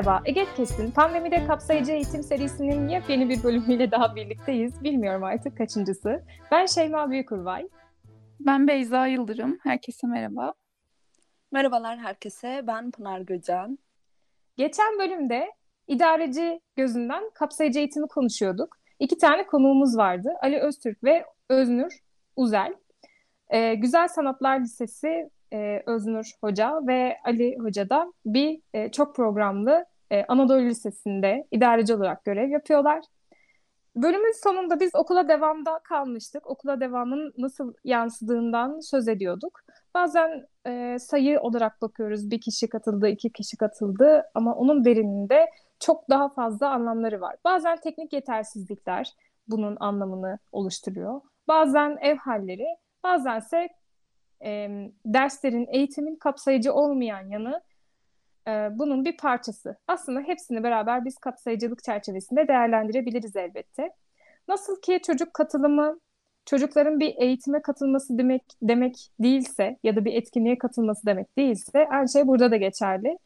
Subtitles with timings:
[0.00, 0.22] Merhaba.
[0.24, 4.84] Egetkes'in pandemide kapsayıcı eğitim serisinin yepyeni bir bölümüyle daha birlikteyiz.
[4.84, 6.24] Bilmiyorum artık kaçıncısı.
[6.50, 7.68] Ben Şeyma Büyükurvay.
[8.40, 9.58] Ben Beyza Yıldırım.
[9.62, 10.54] Herkese merhaba.
[11.52, 12.64] Merhabalar herkese.
[12.66, 13.78] Ben Pınar Göcan.
[14.56, 15.52] Geçen bölümde
[15.88, 18.76] idareci gözünden kapsayıcı eğitimi konuşuyorduk.
[18.98, 20.32] İki tane konuğumuz vardı.
[20.42, 21.92] Ali Öztürk ve Öznur
[22.36, 22.74] Uzel.
[23.48, 29.89] Ee, Güzel Sanatlar Lisesi e, Öznur Hoca ve Ali Hoca da bir e, çok programlı
[30.10, 33.04] e, Anadolu Lisesi'nde idareci olarak görev yapıyorlar.
[33.96, 36.46] Bölümün sonunda biz okula devamda kalmıştık.
[36.46, 39.60] Okula devamın nasıl yansıdığından söz ediyorduk.
[39.94, 42.30] Bazen e, sayı olarak bakıyoruz.
[42.30, 45.50] Bir kişi katıldı, iki kişi katıldı ama onun derininde
[45.80, 47.36] çok daha fazla anlamları var.
[47.44, 49.12] Bazen teknik yetersizlikler
[49.48, 51.20] bunun anlamını oluşturuyor.
[51.48, 52.66] Bazen ev halleri,
[53.02, 53.68] bazense
[54.44, 54.68] e,
[55.06, 57.62] derslerin, eğitimin kapsayıcı olmayan yanı
[58.48, 59.76] e, bunun bir parçası.
[59.88, 63.90] Aslında hepsini beraber biz kapsayıcılık çerçevesinde değerlendirebiliriz elbette.
[64.48, 66.00] Nasıl ki çocuk katılımı
[66.46, 72.08] çocukların bir eğitime katılması demek demek değilse ya da bir etkinliğe katılması demek değilse aynı
[72.08, 73.18] şey burada da geçerli.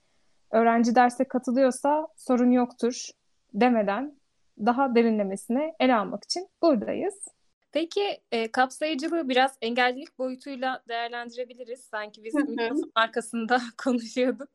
[0.51, 3.09] Öğrenci derse katılıyorsa sorun yoktur
[3.55, 4.15] demeden
[4.59, 7.15] daha derinlemesine ele almak için buradayız.
[7.73, 11.81] Peki e, kapsayıcılığı biraz engellilik boyutuyla değerlendirebiliriz.
[11.81, 14.49] Sanki biz mikrofonun arkasında konuşuyorduk.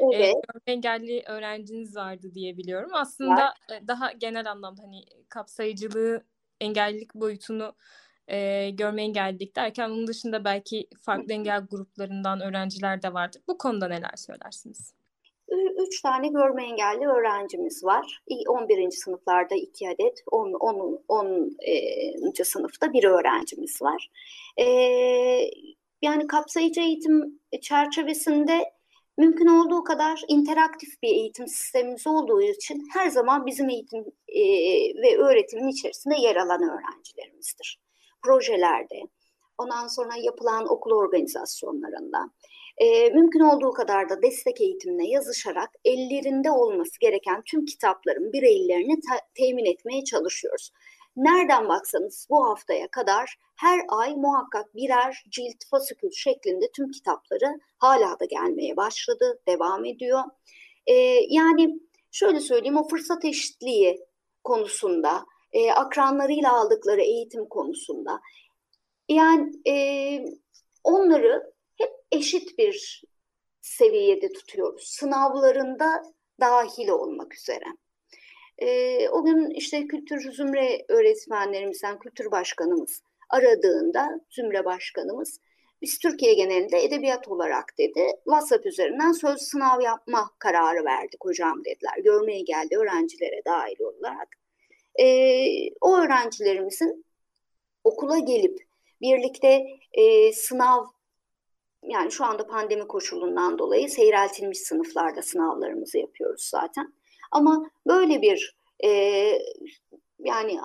[0.00, 0.20] Evet.
[0.20, 2.90] E, görme engelli öğrenciniz vardı diye biliyorum.
[2.92, 6.24] Aslında e, daha genel anlamda hani kapsayıcılığı,
[6.60, 7.74] engellilik boyutunu
[8.28, 13.42] e, görme engellilik derken onun dışında belki farklı engel gruplarından öğrenciler de vardır.
[13.48, 14.94] Bu konuda neler söylersiniz?
[15.86, 18.22] Üç tane görme engelli öğrencimiz var.
[18.48, 18.90] 11.
[18.90, 20.52] sınıflarda iki adet, 10.
[20.52, 21.04] 10.
[21.08, 22.44] 10.
[22.44, 24.10] sınıfta bir öğrencimiz var.
[24.56, 24.64] Ee,
[26.02, 28.72] yani kapsayıcı eğitim çerçevesinde
[29.20, 34.42] mümkün olduğu kadar interaktif bir eğitim sistemimiz olduğu için her zaman bizim eğitim e,
[35.02, 37.80] ve öğretimin içerisinde yer alan öğrencilerimizdir.
[38.22, 39.00] Projelerde,
[39.58, 42.30] ondan sonra yapılan okul organizasyonlarında,
[42.78, 49.00] e, mümkün olduğu kadar da destek eğitimine yazışarak ellerinde olması gereken tüm kitapların bireylerini
[49.34, 50.70] temin etmeye çalışıyoruz.
[51.16, 58.20] Nereden baksanız bu haftaya kadar her ay muhakkak birer cilt fasikül şeklinde tüm kitapları hala
[58.20, 60.20] da gelmeye başladı, devam ediyor.
[60.86, 60.94] E,
[61.28, 64.06] yani şöyle söyleyeyim o fırsat eşitliği
[64.44, 68.20] konusunda, e, akranlarıyla aldıkları eğitim konusunda
[69.08, 69.74] yani e,
[70.84, 73.02] onları hep eşit bir
[73.60, 74.84] seviyede tutuyoruz.
[74.84, 76.02] Sınavlarında
[76.40, 77.64] dahil olmak üzere.
[78.60, 85.40] E, o gün işte kültür zümre öğretmenlerimizden kültür başkanımız aradığında zümre başkanımız
[85.82, 91.98] biz Türkiye genelinde edebiyat olarak dedi WhatsApp üzerinden söz sınav yapma kararı verdik hocam dediler.
[92.04, 94.28] Görmeye geldi öğrencilere dahil olarak.
[95.00, 95.06] E,
[95.80, 97.04] o öğrencilerimizin
[97.84, 98.58] okula gelip
[99.00, 100.84] birlikte e, sınav
[101.82, 106.94] yani şu anda pandemi koşulundan dolayı seyreltilmiş sınıflarda sınavlarımızı yapıyoruz zaten.
[107.30, 108.88] Ama böyle bir e,
[110.18, 110.60] yani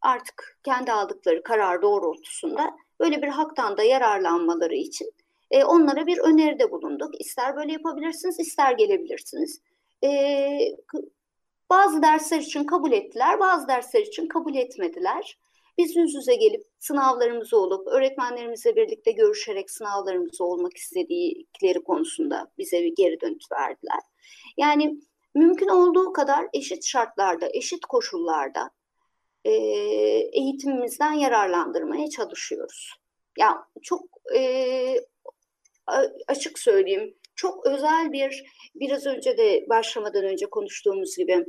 [0.00, 5.10] artık kendi aldıkları karar doğrultusunda böyle bir haktan da yararlanmaları için
[5.50, 7.20] e, onlara bir öneride bulunduk.
[7.20, 9.60] İster böyle yapabilirsiniz, ister gelebilirsiniz.
[10.04, 10.10] E,
[11.70, 15.38] bazı dersler için kabul ettiler, bazı dersler için kabul etmediler.
[15.78, 22.94] Biz yüz yüze gelip sınavlarımızı olup öğretmenlerimizle birlikte görüşerek sınavlarımızı olmak istedikleri konusunda bize bir
[22.96, 24.00] geri dönüt verdiler.
[24.56, 25.00] Yani
[25.34, 28.70] mümkün olduğu kadar eşit şartlarda, eşit koşullarda
[29.44, 29.50] e,
[30.32, 32.94] eğitimimizden yararlandırmaya çalışıyoruz.
[33.38, 34.02] Ya yani çok
[34.36, 34.96] e,
[36.28, 38.44] açık söyleyeyim, çok özel bir,
[38.74, 41.46] biraz önce de başlamadan önce konuştuğumuz gibi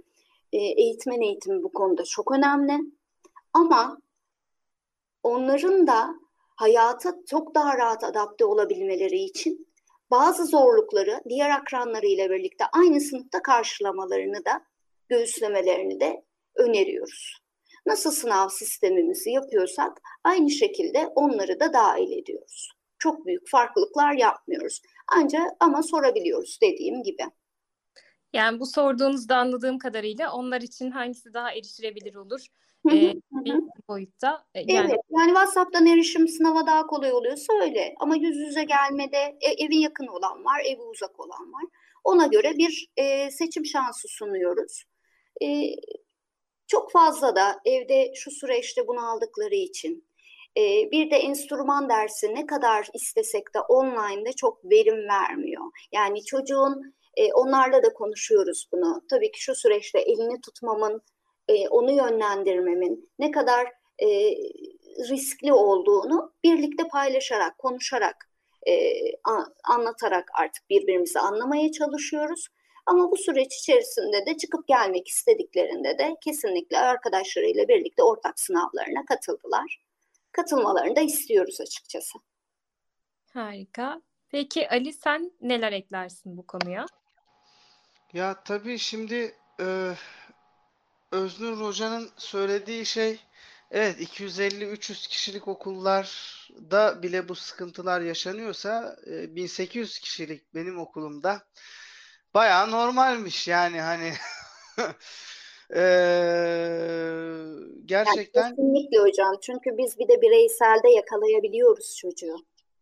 [0.53, 2.73] e, eğitmen eğitimi bu konuda çok önemli.
[3.53, 3.97] Ama
[5.23, 6.15] onların da
[6.55, 9.67] hayata çok daha rahat adapte olabilmeleri için
[10.15, 14.62] bazı zorlukları diğer akranlarıyla birlikte aynı sınıfta karşılamalarını da
[15.09, 16.23] göğüslemelerini de
[16.56, 17.38] öneriyoruz.
[17.85, 22.69] Nasıl sınav sistemimizi yapıyorsak aynı şekilde onları da dahil ediyoruz.
[23.00, 24.81] Çok büyük farklılıklar yapmıyoruz.
[25.07, 27.23] Ancak ama sorabiliyoruz dediğim gibi.
[28.35, 32.47] Yani bu sorduğunuzda anladığım kadarıyla onlar için hangisi daha erişilebilir olur
[32.91, 33.13] e,
[33.87, 34.45] boyutta.
[34.55, 37.95] Yani Evet, yani WhatsApp'tan erişim sınava daha kolay oluyorsa öyle.
[37.99, 41.65] Ama yüz yüze gelmede e, evi yakın olan var, evi uzak olan var.
[42.03, 44.83] Ona göre bir e, seçim şansı sunuyoruz.
[45.41, 45.47] E,
[46.67, 50.07] çok fazla da evde şu süreçte bunu aldıkları için
[50.57, 55.63] e, bir de enstrüman dersi ne kadar istesek de online'da çok verim vermiyor.
[55.91, 59.01] Yani çocuğun e, onlarla da konuşuyoruz bunu.
[59.09, 61.01] Tabii ki şu süreçte elini tutmamın,
[61.47, 63.67] e, onu yönlendirmemin ne kadar
[64.00, 64.07] e,
[65.09, 68.29] riskli olduğunu birlikte paylaşarak, konuşarak,
[68.67, 68.73] e,
[69.63, 72.47] anlatarak artık birbirimizi anlamaya çalışıyoruz.
[72.85, 79.85] Ama bu süreç içerisinde de çıkıp gelmek istediklerinde de kesinlikle arkadaşlarıyla birlikte ortak sınavlarına katıldılar.
[80.31, 82.19] Katılmalarını da istiyoruz açıkçası.
[83.33, 84.01] harika.
[84.29, 86.85] Peki Ali sen neler eklersin bu konuya?
[88.15, 89.91] Ya tabii şimdi e,
[91.12, 93.19] Öznur Hoca'nın söylediği şey
[93.71, 101.41] evet 250-300 kişilik okullarda bile bu sıkıntılar yaşanıyorsa e, 1800 kişilik benim okulumda
[102.33, 104.13] bayağı normalmiş yani hani
[105.75, 109.35] e, Yani gerçekten kesinlikle hocam.
[109.41, 112.35] Çünkü biz bir de bireyselde yakalayabiliyoruz çocuğu.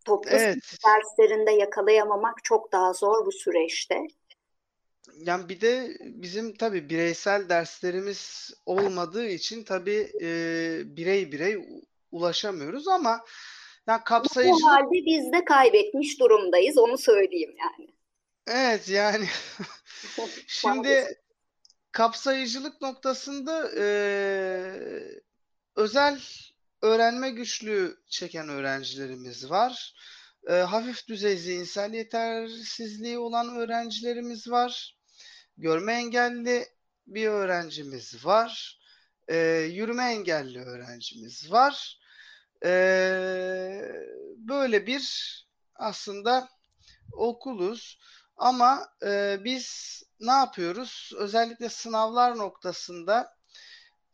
[0.06, 3.95] Toplu evet derslerinde yakalayamamak çok daha zor bu süreçte.
[5.18, 10.27] Yani bir de bizim tabii bireysel derslerimiz olmadığı için tabii e,
[10.86, 11.57] birey birey
[12.12, 13.25] ulaşamıyoruz ama
[13.88, 16.77] yani Bu kapsayıcılık halde biz de kaybetmiş durumdayız.
[16.77, 17.89] Onu söyleyeyim yani.
[18.48, 19.25] evet yani
[20.48, 21.18] şimdi
[21.92, 23.86] kapsayıcılık noktasında e,
[25.75, 26.19] özel
[26.81, 29.94] öğrenme güçlüğü çeken öğrencilerimiz var.
[30.50, 34.98] E, hafif düzey zihinsel yetersizliği olan öğrencilerimiz var.
[35.57, 36.67] Görme engelli
[37.07, 38.79] bir öğrencimiz var.
[39.27, 39.38] E,
[39.71, 42.00] yürüme engelli öğrencimiz var.
[42.65, 42.71] E,
[44.38, 45.33] böyle bir
[45.75, 46.50] aslında
[47.11, 48.00] okuluz.
[48.38, 51.11] Ama e, biz ne yapıyoruz?
[51.17, 53.38] Özellikle sınavlar noktasında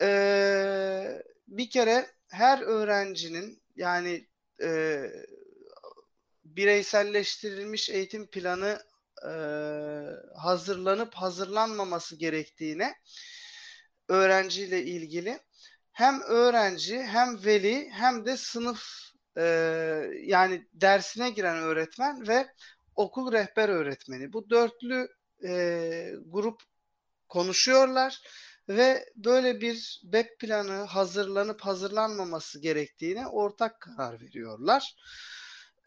[0.02, 4.28] e, bir kere her öğrencinin yani
[4.62, 5.04] e,
[6.44, 8.84] bireyselleştirilmiş eğitim planı
[9.26, 9.34] e,
[10.38, 12.96] hazırlanıp hazırlanmaması gerektiğine
[14.08, 15.40] öğrenciyle ilgili
[15.92, 18.84] hem öğrenci hem veli hem de sınıf
[19.38, 19.44] e,
[20.24, 22.48] yani dersine giren öğretmen ve
[22.96, 25.10] okul rehber öğretmeni bu dörtlü
[25.44, 26.62] e, grup
[27.30, 28.22] konuşuyorlar
[28.70, 34.96] ve böyle bir BEP planı hazırlanıp hazırlanmaması gerektiğine ortak karar veriyorlar.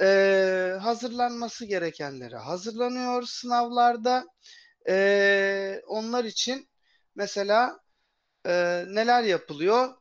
[0.02, 4.26] Ee, hazırlanması gerekenlere hazırlanıyor sınavlarda.
[4.88, 6.68] Ee, onlar için
[7.14, 7.80] mesela
[8.46, 9.94] e, neler yapılıyor?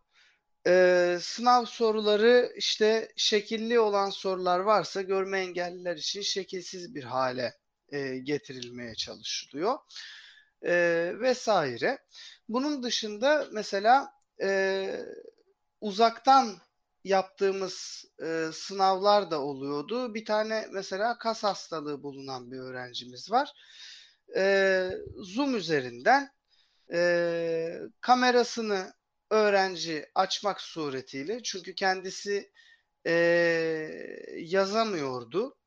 [0.68, 7.54] Ee, sınav soruları işte şekilli olan sorular varsa görme engelliler için şekilsiz bir hale
[7.90, 9.78] e, getirilmeye çalışılıyor
[10.66, 10.74] e,
[11.20, 11.98] vesaire.
[12.50, 14.90] Bunun dışında mesela e,
[15.82, 16.62] uzaktan
[17.04, 20.14] yaptığımız e, sınavlar da oluyordu.
[20.14, 23.54] Bir tane mesela kas hastalığı bulunan bir öğrencimiz var.
[24.36, 26.30] E, Zoom üzerinden
[26.94, 28.94] e, kamerasını
[29.30, 32.52] öğrenci açmak suretiyle çünkü kendisi
[33.08, 33.12] e,
[34.38, 35.58] yazamıyordu.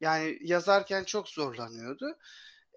[0.00, 2.18] Yani yazarken çok zorlanıyordu.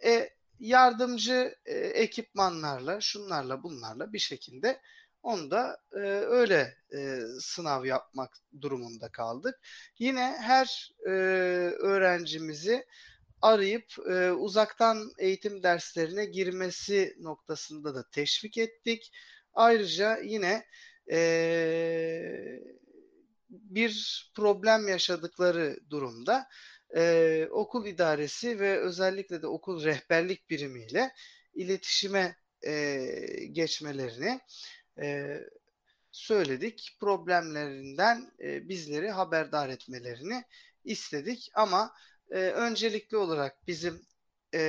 [0.06, 4.82] E, yardımcı e, ekipmanlarla, şunlarla, bunlarla bir şekilde
[5.24, 9.60] onu da e, öyle e, sınav yapmak durumunda kaldık.
[10.00, 11.12] Yine her e,
[11.80, 12.86] öğrencimizi
[13.42, 19.12] arayıp e, uzaktan eğitim derslerine girmesi noktasında da teşvik ettik.
[19.54, 20.66] Ayrıca yine
[21.12, 21.20] e,
[23.50, 26.48] bir problem yaşadıkları durumda
[26.96, 31.12] e, okul idaresi ve özellikle de okul rehberlik birimiyle
[31.54, 32.36] iletişime
[32.66, 33.06] e,
[33.51, 34.40] geçmelerini
[35.02, 35.40] e,
[36.12, 36.98] söyledik.
[37.00, 40.44] Problemlerinden e, bizleri haberdar etmelerini
[40.84, 41.96] istedik ama
[42.32, 44.02] e, öncelikli olarak bizim
[44.54, 44.60] e,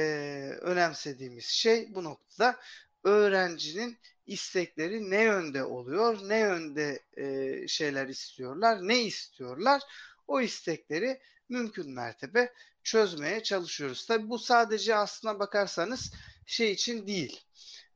[0.61, 2.61] önemsediğimiz şey bu noktada
[3.05, 9.83] öğrencinin istekleri ne yönde oluyor, ne yönde e, şeyler istiyorlar, ne istiyorlar
[10.29, 12.53] o istekleri mümkün mertebe
[12.83, 14.07] çözmeye çalışıyoruz.
[14.07, 16.13] Tabii bu sadece aslına bakarsanız
[16.47, 17.41] şey için değil.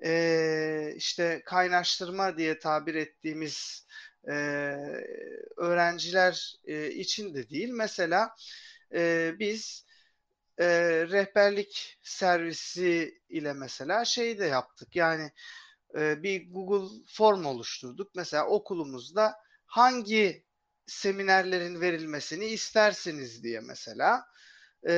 [0.05, 3.87] Ee, işte kaynaştırma diye tabir ettiğimiz
[4.29, 4.33] e,
[5.57, 7.69] öğrenciler e, için de değil.
[7.69, 8.35] Mesela
[8.95, 9.87] e, biz
[10.59, 10.67] e,
[11.11, 14.97] rehberlik servisi ile mesela şey de yaptık.
[14.97, 15.31] Yani
[15.99, 18.15] e, bir Google form oluşturduk.
[18.15, 19.35] Mesela okulumuzda
[19.67, 20.47] hangi
[20.87, 24.27] seminerlerin verilmesini istersiniz diye mesela
[24.89, 24.93] e,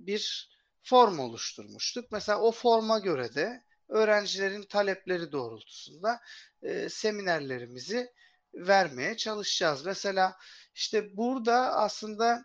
[0.00, 0.50] bir
[0.88, 2.12] form oluşturmuştuk.
[2.12, 6.20] Mesela o forma göre de öğrencilerin talepleri doğrultusunda
[6.62, 8.12] e, seminerlerimizi
[8.54, 9.86] vermeye çalışacağız.
[9.86, 10.36] Mesela
[10.74, 12.44] işte burada aslında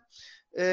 [0.58, 0.66] e,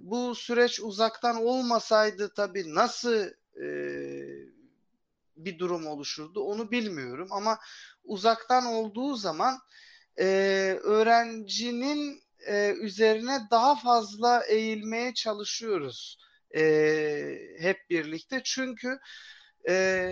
[0.00, 3.26] bu süreç uzaktan olmasaydı tabii nasıl
[3.62, 3.66] e,
[5.36, 7.58] bir durum oluşurdu onu bilmiyorum ama
[8.04, 9.58] uzaktan olduğu zaman
[10.18, 10.26] e,
[10.82, 16.18] öğrencinin e, üzerine daha fazla eğilmeye çalışıyoruz
[16.56, 16.62] e,
[17.58, 18.98] hep birlikte çünkü
[19.68, 20.08] e,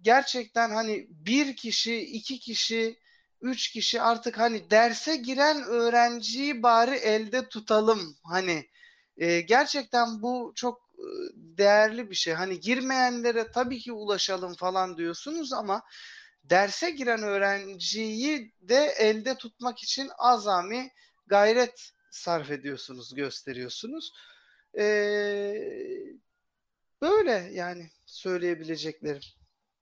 [0.00, 2.98] gerçekten hani bir kişi, iki kişi,
[3.40, 8.16] üç kişi artık hani derse giren öğrenciyi bari elde tutalım.
[8.24, 8.68] Hani
[9.16, 11.06] e, gerçekten bu çok e,
[11.36, 12.34] değerli bir şey.
[12.34, 15.82] Hani girmeyenlere tabii ki ulaşalım falan diyorsunuz ama
[16.44, 20.90] derse giren öğrenciyi de elde tutmak için azami
[21.26, 24.12] gayret sarf ediyorsunuz, gösteriyorsunuz.
[24.78, 25.54] Ee,
[27.02, 29.22] böyle yani söyleyebileceklerim.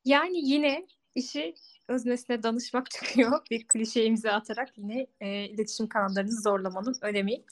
[0.04, 1.54] Yani yine işi
[1.88, 3.40] öznesine danışmak çıkıyor.
[3.50, 7.42] Bir klişe imza atarak yine e, iletişim kanallarını zorlamanın önemi.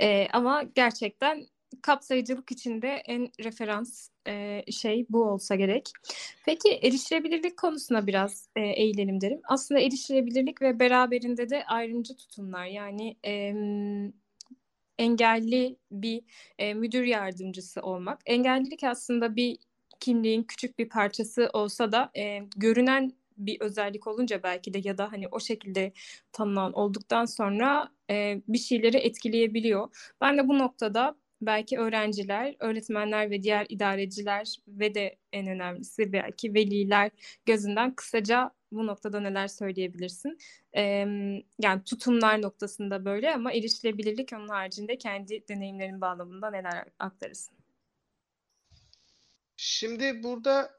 [0.00, 1.46] E, ama gerçekten
[1.82, 5.92] kapsayıcılık içinde en referans e, şey bu olsa gerek.
[6.44, 9.40] Peki erişilebilirlik konusuna biraz e, eğilelim derim.
[9.48, 13.54] Aslında erişilebilirlik ve beraberinde de ayrımcı tutumlar yani e,
[14.98, 16.22] engelli bir
[16.58, 18.20] e, müdür yardımcısı olmak.
[18.26, 19.58] Engellilik aslında bir
[20.00, 25.12] kimliğin küçük bir parçası olsa da e, görünen bir özellik olunca belki de ya da
[25.12, 25.92] hani o şekilde
[26.32, 30.14] tanınan olduktan sonra e, bir şeyleri etkileyebiliyor.
[30.20, 36.54] Ben de bu noktada belki öğrenciler, öğretmenler ve diğer idareciler ve de en önemlisi belki
[36.54, 37.10] veliler
[37.46, 40.38] gözünden kısaca bu noktada neler söyleyebilirsin?
[40.76, 40.82] Ee,
[41.58, 47.58] yani tutumlar noktasında böyle ama erişilebilirlik onun haricinde kendi deneyimlerin bağlamında neler aktarırsın?
[49.56, 50.70] Şimdi burada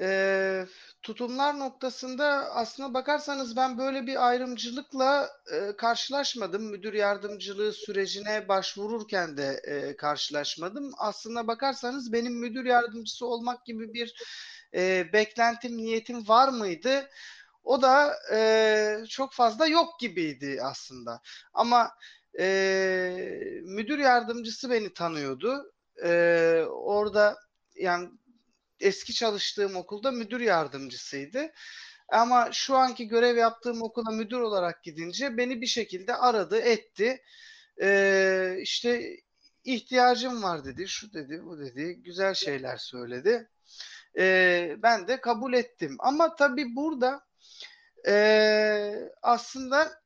[0.00, 0.66] e,
[1.02, 6.62] tutumlar noktasında aslına bakarsanız ben böyle bir ayrımcılıkla e, karşılaşmadım.
[6.62, 10.92] Müdür yardımcılığı sürecine başvururken de e, karşılaşmadım.
[10.98, 14.14] Aslına bakarsanız benim müdür yardımcısı olmak gibi bir
[14.74, 17.08] e, beklentim, niyetim var mıydı?
[17.64, 21.20] O da e, çok fazla yok gibiydi aslında.
[21.54, 21.90] Ama
[22.38, 23.10] e,
[23.64, 25.72] müdür yardımcısı beni tanıyordu.
[26.04, 26.10] E,
[26.68, 27.36] orada
[27.74, 28.08] yani
[28.80, 31.52] eski çalıştığım okulda müdür yardımcısıydı.
[32.08, 37.22] Ama şu anki görev yaptığım okula müdür olarak gidince beni bir şekilde aradı, etti.
[37.82, 39.16] Ee, işte
[39.64, 43.48] ihtiyacım var dedi, şu dedi, bu dedi, güzel şeyler söyledi.
[44.18, 45.96] Ee, ben de kabul ettim.
[45.98, 47.26] Ama tabii burada
[48.06, 50.02] e, aslında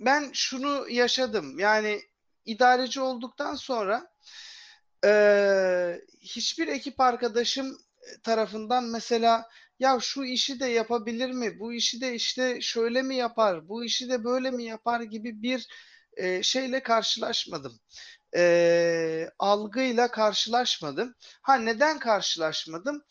[0.00, 1.58] ben şunu yaşadım.
[1.58, 2.02] Yani
[2.44, 4.12] idareci olduktan sonra
[5.04, 7.78] e, hiçbir ekip arkadaşım
[8.22, 9.48] tarafından mesela
[9.78, 11.58] ya şu işi de yapabilir mi?
[11.60, 13.68] Bu işi de işte şöyle mi yapar?
[13.68, 15.66] Bu işi de böyle mi yapar gibi bir
[16.16, 17.80] e, şeyle karşılaşmadım.
[18.36, 21.14] E, algıyla karşılaşmadım.
[21.42, 23.02] Ha neden karşılaşmadım?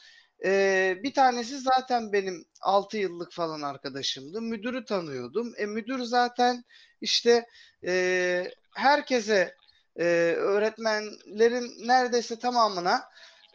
[0.45, 4.41] E, bir tanesi zaten benim 6 yıllık falan arkadaşımdı.
[4.41, 5.53] Müdürü tanıyordum.
[5.57, 6.63] E, müdür zaten
[7.01, 7.45] işte
[7.85, 9.55] e, herkese
[9.99, 10.03] e,
[10.37, 13.03] öğretmenlerin neredeyse tamamına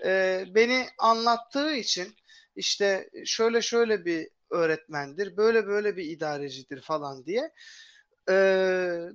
[0.05, 2.15] e, beni anlattığı için
[2.57, 7.53] işte şöyle şöyle bir öğretmendir, böyle böyle bir idarecidir falan diye.
[8.31, 8.35] E,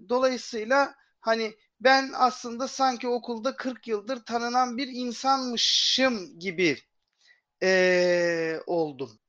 [0.09, 6.77] dolayısıyla hani ben aslında sanki okulda 40 yıldır tanınan bir insanmışım gibi
[7.63, 9.19] e, oldum.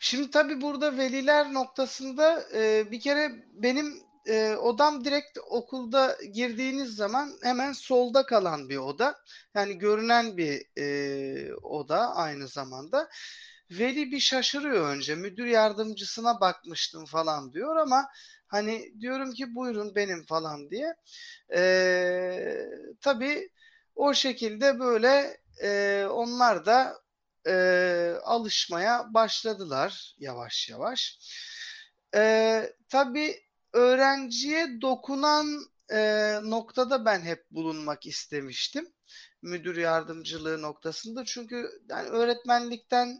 [0.00, 7.38] Şimdi tabii burada veliler noktasında e, bir kere benim e, odam direkt okulda girdiğiniz zaman
[7.42, 9.16] hemen solda kalan bir oda.
[9.54, 13.08] Yani görünen bir e, oda aynı zamanda.
[13.70, 15.14] Veli bir şaşırıyor önce.
[15.14, 18.08] Müdür yardımcısına bakmıştım falan diyor ama
[18.46, 20.94] hani diyorum ki buyurun benim falan diye.
[21.54, 22.66] E,
[23.00, 23.50] tabii
[23.96, 27.00] o şekilde böyle e, onlar da
[27.46, 31.18] e, alışmaya başladılar yavaş yavaş.
[32.14, 35.60] E, tabii öğrenciye dokunan
[35.92, 35.98] e,
[36.42, 38.92] noktada ben hep bulunmak istemiştim.
[39.42, 41.24] Müdür yardımcılığı noktasında.
[41.24, 43.18] Çünkü yani öğretmenlikten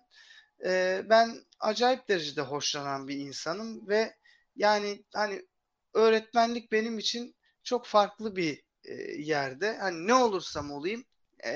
[0.64, 4.14] e, ben acayip derecede hoşlanan bir insanım ve
[4.56, 5.46] yani hani
[5.94, 11.04] öğretmenlik benim için çok farklı bir e, yerde hani ne olursam olayım
[11.44, 11.50] e,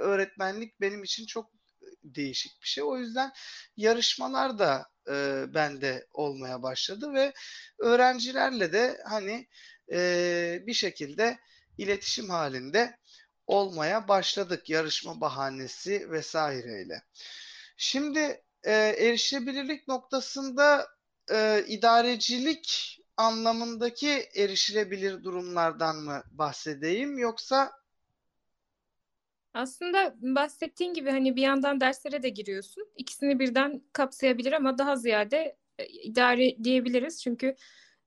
[0.00, 1.59] öğretmenlik benim için çok
[2.04, 2.84] değişik bir şey.
[2.84, 3.32] O yüzden
[3.76, 7.32] yarışmalar da e, bende olmaya başladı ve
[7.78, 9.48] öğrencilerle de hani
[9.92, 11.38] e, bir şekilde
[11.78, 12.98] iletişim halinde
[13.46, 17.02] olmaya başladık yarışma bahanesi vesaireyle.
[17.76, 20.88] Şimdi e, erişilebilirlik noktasında
[21.30, 27.72] e, idarecilik anlamındaki erişilebilir durumlardan mı bahsedeyim yoksa
[29.54, 32.88] Aslında bahsettiğin gibi hani bir yandan derslere de giriyorsun.
[32.96, 37.22] İkisini birden kapsayabilir ama daha ziyade e, idare diyebiliriz.
[37.22, 37.56] Çünkü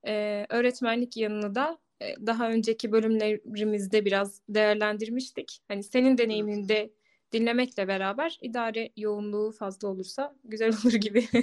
[0.06, 5.60] e, öğretmenlik yanını da e, daha önceki bölümlerimizde biraz değerlendirmiştik.
[5.68, 6.92] Hani senin deneyimini de
[7.32, 11.28] dinlemekle beraber idare yoğunluğu fazla olursa güzel olur gibi.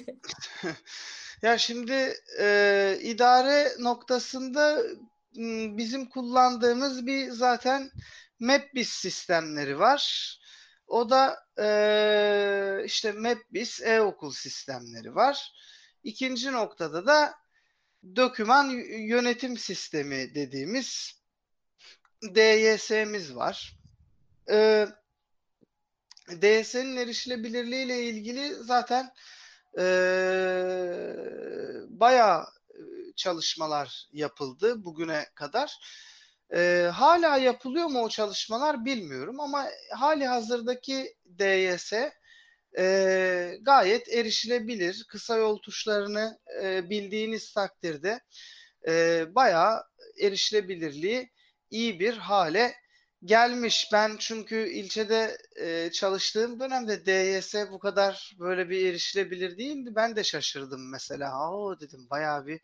[1.41, 4.83] Ya şimdi e, idare noktasında
[5.77, 7.91] bizim kullandığımız bir zaten
[8.41, 10.37] MapBiz sistemleri var.
[10.87, 15.53] O da e, işte MapBiz e-okul sistemleri var.
[16.03, 17.33] İkinci noktada da
[18.15, 21.21] doküman y- yönetim sistemi dediğimiz
[22.35, 23.77] DYS'miz var.
[24.51, 24.87] E,
[26.41, 29.13] DYS'nin erişilebilirliği ile ilgili zaten
[29.77, 31.15] eee
[31.89, 32.79] bayağı e,
[33.15, 35.77] çalışmalar yapıldı bugüne kadar.
[36.53, 41.93] Eee, hala yapılıyor mu o çalışmalar bilmiyorum ama hali hazırdaki DYS
[42.77, 45.05] eee, gayet erişilebilir.
[45.09, 48.19] Kısa yol tuşlarını eee, bildiğiniz takdirde
[48.87, 49.83] eee bayağı
[50.21, 51.31] erişilebilirliği
[51.71, 52.73] iyi bir hale
[53.25, 53.89] gelmiş.
[53.93, 59.89] Ben çünkü ilçede e, çalıştığım dönemde DYS bu kadar böyle bir erişilebilir değildi.
[59.95, 61.51] Ben de şaşırdım mesela.
[61.51, 62.61] Oo dedim bayağı bir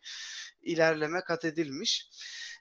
[0.62, 2.08] ilerleme kat edilmiş.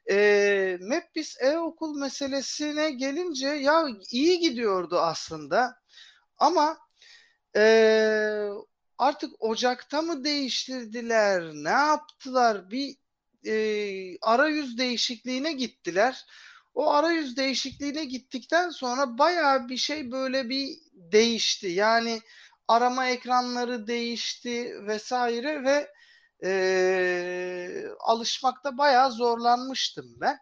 [0.09, 5.75] E, MapBiz e-okul meselesine gelince ya iyi gidiyordu aslında.
[6.37, 6.77] Ama
[7.55, 7.63] e,
[8.97, 11.43] artık Ocak'ta mı değiştirdiler?
[11.53, 12.71] Ne yaptılar?
[12.71, 12.95] Bir
[13.45, 16.25] e, arayüz değişikliğine gittiler.
[16.73, 21.67] O arayüz değişikliğine gittikten sonra bayağı bir şey böyle bir değişti.
[21.67, 22.21] Yani
[22.67, 25.91] arama ekranları değişti vesaire ve
[26.43, 30.37] e, alışmakta bayağı zorlanmıştım ben.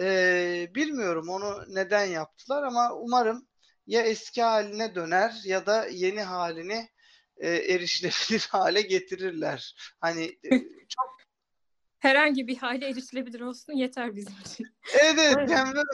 [0.00, 3.48] E, bilmiyorum onu neden yaptılar ama umarım
[3.86, 6.88] ya eski haline döner ya da yeni halini
[7.36, 9.74] e, erişilebilir hale getirirler.
[10.00, 10.50] Hani e,
[10.88, 11.16] çok
[11.98, 14.66] Herhangi bir hale erişilebilir olsun yeter bizim için.
[15.00, 15.88] evet yani böyle-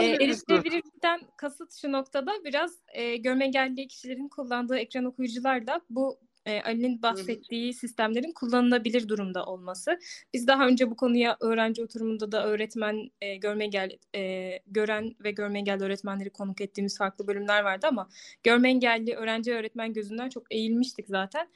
[0.00, 6.20] E, erişilebilirlikten kasıt şu noktada biraz e, görme engelli kişilerin kullandığı ekran okuyucular da bu
[6.48, 9.98] e, Ali'nin bahsettiği sistemlerin kullanılabilir durumda olması.
[10.34, 15.30] Biz daha önce bu konuya öğrenci oturumunda da öğretmen e, görme engelli e, gören ve
[15.30, 18.08] görme engelli öğretmenleri konuk ettiğimiz farklı bölümler vardı ama
[18.42, 21.48] görme engelli öğrenci öğretmen gözünden çok eğilmiştik zaten.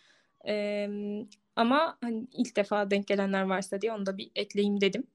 [0.49, 0.89] E,
[1.57, 5.07] ama hani ilk defa denk gelenler varsa diye onu da bir ekleyeyim dedim.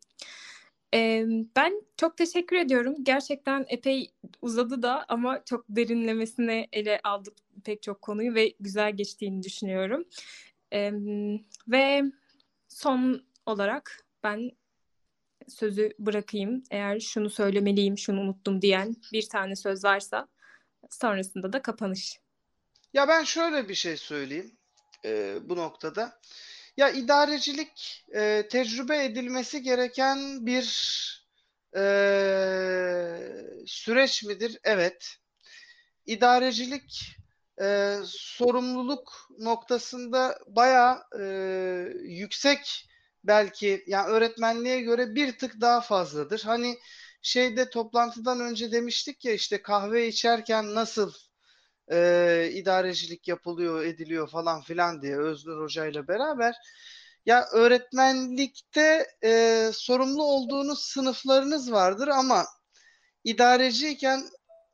[0.93, 2.95] Ee, ben çok teşekkür ediyorum.
[3.03, 9.43] Gerçekten epey uzadı da ama çok derinlemesine ele aldık pek çok konuyu ve güzel geçtiğini
[9.43, 10.03] düşünüyorum.
[10.73, 10.91] Ee,
[11.67, 12.03] ve
[12.67, 14.51] son olarak ben
[15.47, 16.63] sözü bırakayım.
[16.71, 20.27] Eğer şunu söylemeliyim, şunu unuttum diyen bir tane söz varsa
[20.89, 22.19] sonrasında da kapanış.
[22.93, 24.57] Ya ben şöyle bir şey söyleyeyim
[25.05, 26.19] e, bu noktada.
[26.77, 30.65] Ya idarecilik e, tecrübe edilmesi gereken bir
[31.75, 31.79] e,
[33.65, 34.59] süreç midir?
[34.63, 35.15] Evet.
[36.05, 37.17] İdarecilik
[37.61, 41.25] e, sorumluluk noktasında bayağı e,
[42.03, 42.89] yüksek
[43.23, 46.41] belki yani öğretmenliğe göre bir tık daha fazladır.
[46.45, 46.77] Hani
[47.21, 51.13] şeyde toplantıdan önce demiştik ya işte kahve içerken nasıl
[51.91, 56.55] e, idarecilik yapılıyor, ediliyor falan filan diye Öznur Hoca ile beraber.
[57.25, 62.45] Ya öğretmenlikte e, sorumlu olduğunuz sınıflarınız vardır ama
[63.23, 64.23] idareciyken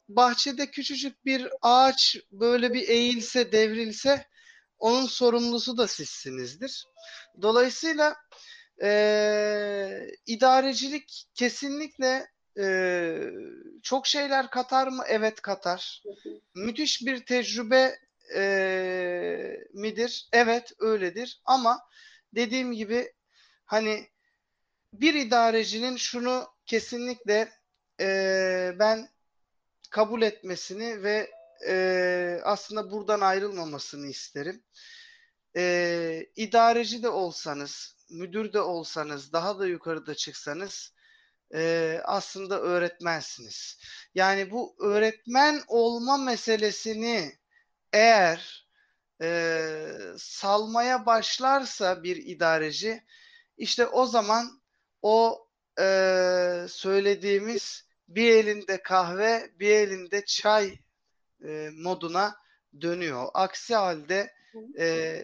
[0.10, 4.28] bahçede küçücük bir ağaç böyle bir eğilse, devrilse
[4.80, 6.86] onun sorumlusu da sizsinizdir.
[7.42, 8.16] Dolayısıyla
[8.84, 13.20] e, idarecilik kesinlikle e,
[13.84, 15.04] çok şeyler katar mı?
[15.08, 16.04] Evet katar.
[16.56, 18.00] Müthiş bir tecrübe
[18.36, 20.30] e, midir?
[20.34, 21.42] Evet öyledir.
[21.46, 21.80] Ama
[22.36, 23.14] dediğim gibi
[23.66, 24.08] hani
[24.94, 27.50] bir idarecinin şunu kesinlikle
[28.00, 29.10] e, ben
[29.90, 31.32] kabul etmesini ve
[31.68, 34.64] e, aslında buradan ayrılmamasını isterim.
[35.56, 40.94] E, idareci de olsanız, müdür de olsanız, daha da yukarıda çıksanız
[41.54, 43.80] e, aslında öğretmensiniz.
[44.16, 47.34] Yani bu öğretmen olma meselesini
[47.94, 48.68] eğer
[49.22, 49.88] e,
[50.18, 53.04] salmaya başlarsa bir idareci
[53.58, 54.62] işte o zaman
[55.02, 55.48] o
[55.80, 55.86] e,
[56.70, 60.80] söylediğimiz bir elinde kahve bir elinde çay
[61.46, 62.36] e, moduna
[62.82, 63.28] dönüyor.
[63.34, 64.34] Aksi halde
[64.78, 65.22] e,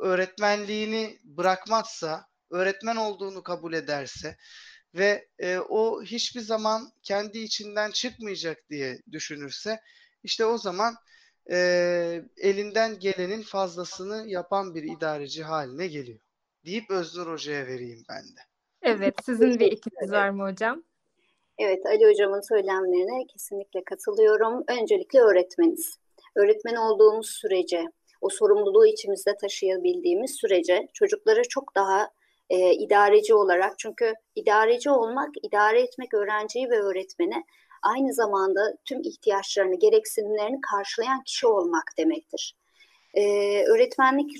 [0.00, 4.36] öğretmenliğini bırakmazsa, öğretmen olduğunu kabul ederse
[4.94, 9.80] ve e, o hiçbir zaman kendi içinden çıkmayacak diye düşünürse
[10.24, 10.94] işte o zaman
[11.50, 11.58] e,
[12.36, 16.18] elinden gelenin fazlasını yapan bir idareci haline geliyor.
[16.64, 18.40] Deyip Öznur Hoca'ya vereyim ben de.
[18.82, 20.82] Evet, sizin bir etkiniz var mı hocam?
[21.58, 24.64] Evet, Ali Hocam'ın söylemlerine kesinlikle katılıyorum.
[24.68, 25.98] Öncelikle öğretmeniz.
[26.34, 27.84] Öğretmen olduğumuz sürece,
[28.20, 32.10] o sorumluluğu içimizde taşıyabildiğimiz sürece çocuklara çok daha
[32.50, 37.44] e, idareci olarak, çünkü idareci olmak, idare etmek öğrenciyi ve öğretmeni
[37.82, 42.56] aynı zamanda tüm ihtiyaçlarını, gereksinimlerini karşılayan kişi olmak demektir.
[43.14, 44.30] Ee, öğretmenlik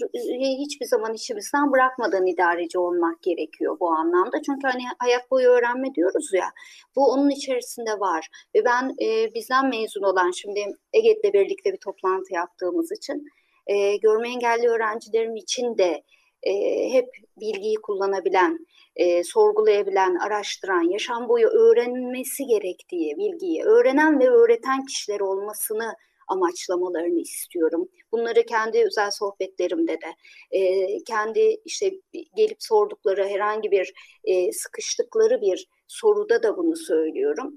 [0.41, 4.43] hiçbir zaman içimizden bırakmadan idareci olmak gerekiyor bu anlamda.
[4.47, 6.49] Çünkü hani hayat boyu öğrenme diyoruz ya,
[6.97, 8.29] bu onun içerisinde var.
[8.55, 10.61] Ve ben e, bizden mezun olan, şimdi
[10.93, 13.25] EGET'le birlikte bir toplantı yaptığımız için,
[13.67, 16.03] e, görme engelli öğrencilerim için de
[16.47, 16.53] e,
[16.93, 17.09] hep
[17.41, 25.95] bilgiyi kullanabilen, e, sorgulayabilen, araştıran, yaşam boyu öğrenmesi gerektiği bilgiyi öğrenen ve öğreten kişiler olmasını
[26.29, 27.89] amaçlamalarını istiyorum.
[28.13, 30.15] Bunları kendi özel sohbetlerimde de,
[30.51, 31.93] e, kendi işte
[32.37, 33.93] gelip sordukları herhangi bir
[34.25, 37.55] e, sıkıştıkları bir soruda da bunu söylüyorum.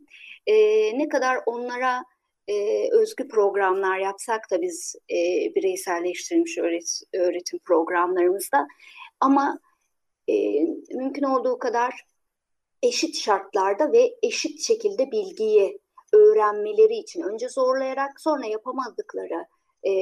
[0.47, 0.56] E,
[0.99, 2.04] ne kadar onlara
[2.49, 5.15] e, özgü programlar yapsak da biz e,
[5.55, 8.67] bireyselleştirilmiş öğret, öğretim programlarımızda.
[9.19, 9.59] Ama
[10.27, 10.33] e,
[10.95, 12.05] mümkün olduğu kadar
[12.83, 15.79] eşit şartlarda ve eşit şekilde bilgiyi
[16.13, 19.45] öğrenmeleri için önce zorlayarak sonra yapamadıkları
[19.83, 19.93] e,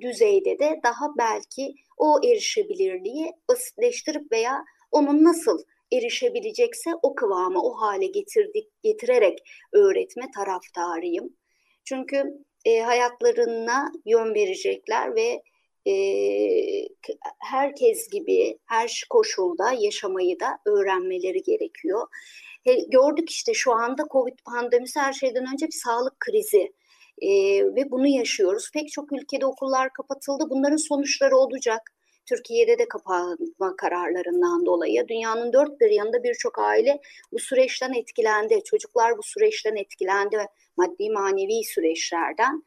[0.00, 8.06] düzeyde de daha belki o erişebilirliği basitleştirip veya onun nasıl erişebilecekse o kıvamı o hale
[8.06, 9.38] getirdik getirerek
[9.72, 11.36] öğretme taraftarıyım.
[11.84, 12.24] Çünkü
[12.64, 15.42] e, hayatlarına yön verecekler ve
[15.86, 15.94] e,
[17.38, 22.08] herkes gibi her koşulda yaşamayı da öğrenmeleri gerekiyor.
[22.64, 26.72] He, gördük işte şu anda Covid pandemisi her şeyden önce bir sağlık krizi.
[27.22, 27.30] E,
[27.64, 28.70] ve bunu yaşıyoruz.
[28.74, 30.44] Pek çok ülkede okullar kapatıldı.
[30.50, 31.95] Bunların sonuçları olacak.
[32.26, 37.00] Türkiye'de de kapatma kararlarından dolayı dünyanın dört bir yanında birçok aile
[37.32, 38.62] bu süreçten etkilendi.
[38.64, 42.62] Çocuklar bu süreçten etkilendi maddi manevi süreçlerden.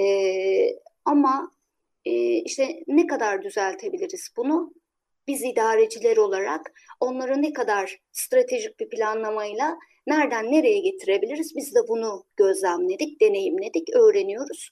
[0.00, 1.52] Ee, ama
[2.04, 4.72] e, işte ne kadar düzeltebiliriz bunu?
[5.26, 11.56] Biz idareciler olarak onları ne kadar stratejik bir planlamayla nereden nereye getirebiliriz?
[11.56, 14.70] Biz de bunu gözlemledik, deneyimledik, öğreniyoruz.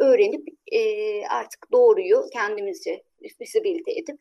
[0.00, 0.80] Öğrenip e,
[1.26, 3.02] artık doğruyu kendimizce
[3.40, 4.18] visibilite edip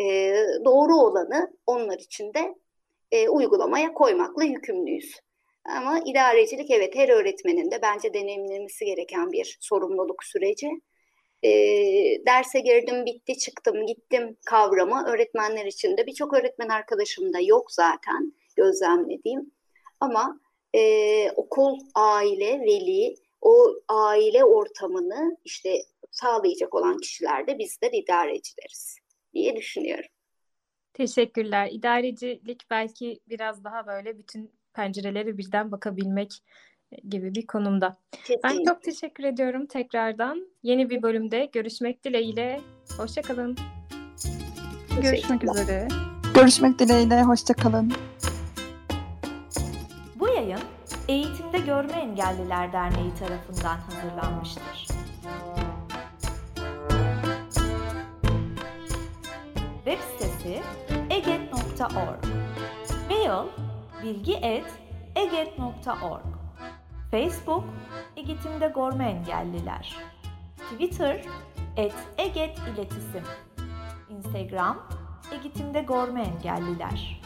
[0.00, 2.54] e, doğru olanı onlar için de
[3.12, 5.16] e, uygulamaya koymakla yükümlüyüz.
[5.64, 10.70] Ama idarecilik evet her öğretmenin de bence deneyimlemesi gereken bir sorumluluk süreci.
[11.42, 11.50] E,
[12.26, 18.32] derse girdim, bitti, çıktım, gittim kavramı öğretmenler için de birçok öğretmen arkadaşım da yok zaten
[18.56, 19.50] gözlemlediğim.
[20.00, 20.40] Ama
[20.74, 28.98] e, okul, aile, veli o aile ortamını işte sağlayacak olan kişiler de bizler idarecileriz
[29.34, 30.10] diye düşünüyorum.
[30.92, 31.68] Teşekkürler.
[31.72, 36.42] İdarecilik belki biraz daha böyle bütün pencereleri birden bakabilmek
[37.08, 37.96] gibi bir konumda.
[38.12, 38.48] Kesinlikle.
[38.48, 40.48] Ben çok teşekkür ediyorum tekrardan.
[40.62, 42.60] Yeni bir bölümde görüşmek dileğiyle.
[42.96, 43.56] Hoşçakalın.
[45.02, 45.88] Görüşmek üzere.
[46.34, 47.22] Görüşmek dileğiyle.
[47.22, 47.92] Hoşçakalın.
[50.14, 50.60] Bu yayın
[51.10, 54.86] Eğitimde Görme Engelliler Derneği tarafından hazırlanmıştır.
[59.84, 60.62] Web sitesi
[61.10, 62.24] eget.org
[63.08, 63.46] Mail
[64.02, 66.24] bilgi.eget.org
[67.10, 67.64] Facebook
[68.16, 69.96] Eğitimde Görme Engelliler.
[70.72, 71.24] Twitter
[71.76, 73.24] et Eget İletisim.
[74.08, 74.78] Instagram
[75.32, 77.19] Eğitimde Görme Engelliler